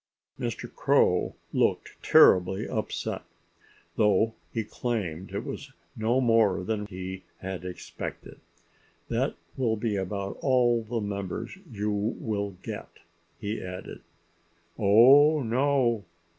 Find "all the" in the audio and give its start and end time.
10.41-11.01